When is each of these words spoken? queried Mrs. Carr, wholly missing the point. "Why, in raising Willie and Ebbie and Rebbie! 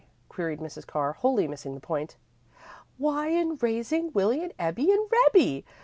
queried 0.29 0.57
Mrs. 0.59 0.87
Carr, 0.87 1.13
wholly 1.13 1.47
missing 1.47 1.75
the 1.75 1.79
point. 1.79 2.15
"Why, 2.97 3.27
in 3.27 3.57
raising 3.61 4.11
Willie 4.13 4.41
and 4.41 4.51
Ebbie 4.57 4.91
and 4.91 5.07
Rebbie! 5.11 5.63